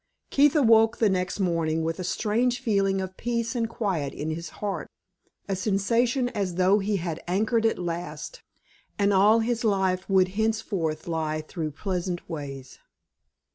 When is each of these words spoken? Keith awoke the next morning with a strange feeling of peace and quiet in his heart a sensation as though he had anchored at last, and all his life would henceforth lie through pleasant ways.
Keith 0.31 0.55
awoke 0.55 0.97
the 0.97 1.11
next 1.11 1.39
morning 1.39 1.83
with 1.83 1.99
a 1.99 2.03
strange 2.03 2.59
feeling 2.59 2.99
of 3.01 3.15
peace 3.17 3.55
and 3.55 3.69
quiet 3.69 4.13
in 4.15 4.31
his 4.31 4.49
heart 4.57 4.89
a 5.47 5.55
sensation 5.55 6.27
as 6.29 6.55
though 6.55 6.79
he 6.79 6.95
had 6.97 7.23
anchored 7.27 7.67
at 7.67 7.77
last, 7.77 8.41
and 8.97 9.13
all 9.13 9.41
his 9.41 9.63
life 9.63 10.09
would 10.09 10.29
henceforth 10.29 11.07
lie 11.07 11.39
through 11.41 11.69
pleasant 11.69 12.27
ways. 12.27 12.79